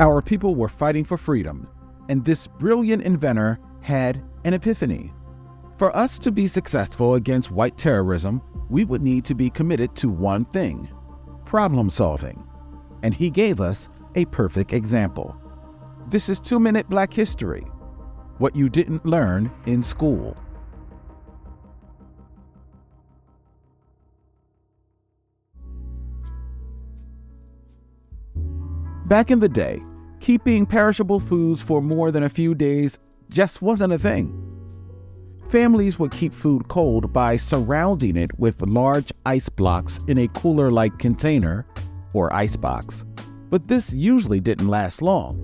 [0.00, 1.68] Our people were fighting for freedom,
[2.08, 5.12] and this brilliant inventor had an epiphany.
[5.76, 8.40] For us to be successful against white terrorism,
[8.70, 10.88] we would need to be committed to one thing
[11.44, 12.46] problem solving.
[13.02, 15.34] And he gave us a perfect example.
[16.08, 17.66] This is Two Minute Black History
[18.36, 20.36] What You Didn't Learn in School.
[29.06, 29.82] Back in the day,
[30.28, 32.98] keeping perishable foods for more than a few days
[33.30, 34.30] just wasn't a thing.
[35.48, 40.70] Families would keep food cold by surrounding it with large ice blocks in a cooler
[40.70, 41.66] like container
[42.12, 43.06] or icebox.
[43.48, 45.40] But this usually didn't last long.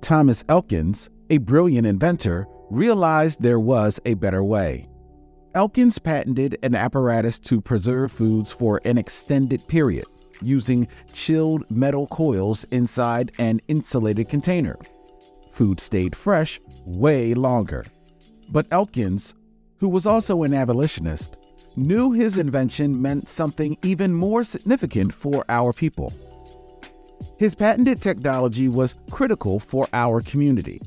[0.00, 4.88] Thomas Elkins, a brilliant inventor, realized there was a better way.
[5.52, 10.04] Elkins patented an apparatus to preserve foods for an extended period
[10.40, 14.78] using chilled metal coils inside an insulated container.
[15.50, 17.84] Food stayed fresh way longer.
[18.48, 19.34] But Elkins,
[19.78, 21.36] who was also an abolitionist,
[21.76, 26.12] knew his invention meant something even more significant for our people.
[27.38, 30.80] His patented technology was critical for our community.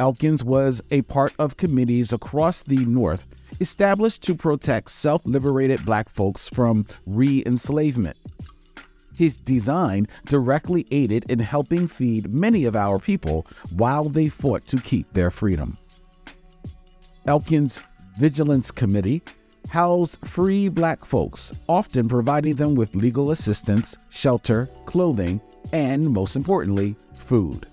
[0.00, 6.08] Elkins was a part of committees across the North established to protect self liberated black
[6.08, 8.16] folks from re enslavement.
[9.16, 13.46] His design directly aided in helping feed many of our people
[13.76, 15.78] while they fought to keep their freedom.
[17.26, 17.78] Elkins'
[18.18, 19.22] Vigilance Committee
[19.68, 25.40] housed free black folks, often providing them with legal assistance, shelter, clothing,
[25.72, 27.66] and most importantly, food.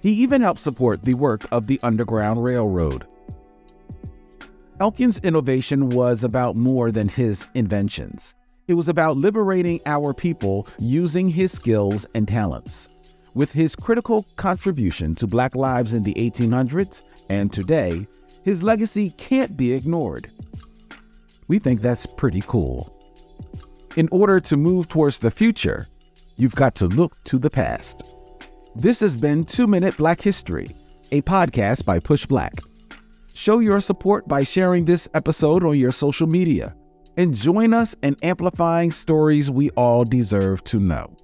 [0.00, 3.06] He even helped support the work of the Underground Railroad.
[4.80, 8.34] Elkins' innovation was about more than his inventions.
[8.68, 12.88] It was about liberating our people using his skills and talents.
[13.34, 18.06] With his critical contribution to Black lives in the 1800s and today,
[18.44, 20.30] his legacy can't be ignored.
[21.48, 22.92] We think that's pretty cool.
[23.96, 25.88] In order to move towards the future,
[26.36, 28.02] you've got to look to the past.
[28.76, 30.70] This has been Two Minute Black History,
[31.10, 32.67] a podcast by PushBlack.
[33.38, 36.74] Show your support by sharing this episode on your social media
[37.16, 41.16] and join us in amplifying stories we all deserve to know.